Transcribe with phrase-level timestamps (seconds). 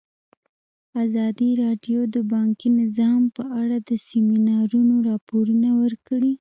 [1.03, 6.29] ازادي راډیو د بانکي نظام په اړه د سیمینارونو راپورونه ورکړي.